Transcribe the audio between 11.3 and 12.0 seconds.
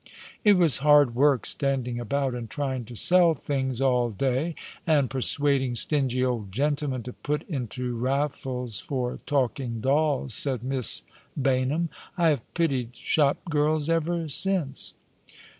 Baynham.